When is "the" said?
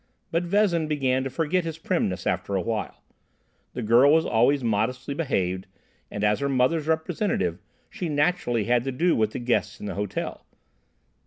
3.73-3.83, 9.29-9.37, 9.85-9.93